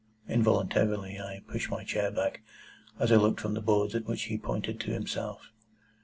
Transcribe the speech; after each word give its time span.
Involuntarily 0.27 1.19
I 1.19 1.43
pushed 1.47 1.69
my 1.69 1.83
chair 1.83 2.09
back, 2.09 2.41
as 2.97 3.11
I 3.11 3.17
looked 3.17 3.39
from 3.39 3.53
the 3.53 3.61
boards 3.61 3.93
at 3.93 4.05
which 4.05 4.23
he 4.23 4.37
pointed 4.39 4.79
to 4.79 4.89
himself. 4.91 5.51